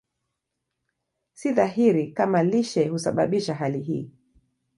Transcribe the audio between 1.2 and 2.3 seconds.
Si dhahiri